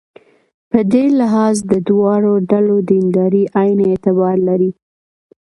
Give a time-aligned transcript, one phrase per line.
[0.71, 4.71] په دې لحاظ د دواړو ډلو دینداري عین اعتبار لري.